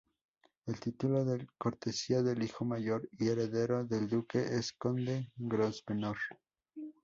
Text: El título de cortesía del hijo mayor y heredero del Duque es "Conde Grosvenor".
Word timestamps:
El 0.65 0.79
título 0.79 1.23
de 1.25 1.45
cortesía 1.59 2.23
del 2.23 2.41
hijo 2.41 2.65
mayor 2.65 3.07
y 3.11 3.27
heredero 3.27 3.85
del 3.85 4.07
Duque 4.09 4.39
es 4.43 4.73
"Conde 4.73 5.29
Grosvenor". 5.35 6.17